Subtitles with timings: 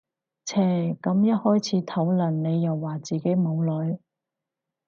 [0.47, 0.57] 唓
[0.97, 3.99] 咁一開始討論你又話自己冇女